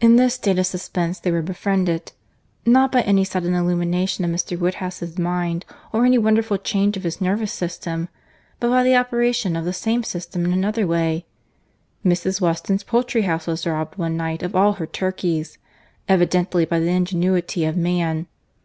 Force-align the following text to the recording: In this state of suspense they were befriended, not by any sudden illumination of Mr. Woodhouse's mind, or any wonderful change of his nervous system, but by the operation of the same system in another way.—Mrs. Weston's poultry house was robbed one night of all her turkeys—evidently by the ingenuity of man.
In 0.00 0.14
this 0.14 0.34
state 0.34 0.60
of 0.60 0.66
suspense 0.66 1.18
they 1.18 1.32
were 1.32 1.42
befriended, 1.42 2.12
not 2.64 2.92
by 2.92 3.00
any 3.00 3.24
sudden 3.24 3.54
illumination 3.54 4.24
of 4.24 4.30
Mr. 4.30 4.56
Woodhouse's 4.56 5.18
mind, 5.18 5.64
or 5.92 6.06
any 6.06 6.16
wonderful 6.16 6.58
change 6.58 6.96
of 6.96 7.02
his 7.02 7.20
nervous 7.20 7.52
system, 7.52 8.08
but 8.60 8.68
by 8.68 8.84
the 8.84 8.94
operation 8.94 9.56
of 9.56 9.64
the 9.64 9.72
same 9.72 10.04
system 10.04 10.44
in 10.44 10.52
another 10.52 10.86
way.—Mrs. 10.86 12.40
Weston's 12.40 12.84
poultry 12.84 13.22
house 13.22 13.48
was 13.48 13.66
robbed 13.66 13.98
one 13.98 14.16
night 14.16 14.44
of 14.44 14.54
all 14.54 14.74
her 14.74 14.86
turkeys—evidently 14.86 16.64
by 16.64 16.78
the 16.78 16.90
ingenuity 16.90 17.64
of 17.64 17.76
man. 17.76 18.28